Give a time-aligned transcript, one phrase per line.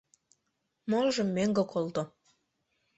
[0.89, 2.03] Молыжым мӧҥгӧ колто.